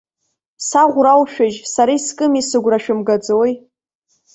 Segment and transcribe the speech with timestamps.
[0.67, 3.53] Саӷәра аушәыжь, сара искыми, сыгәра шәымгаӡои?